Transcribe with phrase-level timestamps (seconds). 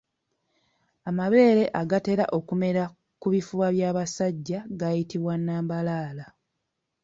[1.09, 2.83] Amabeere agatera okumera
[3.19, 6.25] ku bifuba by’abasajja gayitibwa nambaalaala.